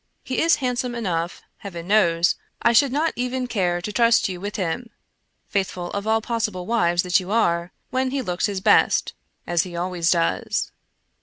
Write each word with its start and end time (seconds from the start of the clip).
He 0.23 0.41
is 0.41 0.55
handsome 0.55 0.95
enough, 0.95 1.43
heaven 1.57 1.87
knows; 1.87 2.35
I 2.59 2.73
should 2.73 2.91
not 2.91 3.13
even 3.15 3.45
care 3.45 3.81
to 3.81 3.91
trust 3.93 4.27
you 4.27 4.41
with 4.41 4.55
him— 4.55 4.89
faithful 5.47 5.91
of 5.91 6.07
all 6.07 6.21
possible 6.21 6.65
wives 6.65 7.03
that 7.03 7.19
you 7.19 7.29
are— 7.29 7.71
when 7.91 8.09
he 8.09 8.23
looks 8.23 8.47
his 8.47 8.61
best, 8.61 9.13
as 9.45 9.61
he 9.61 9.75
always 9.75 10.09
does. 10.09 10.71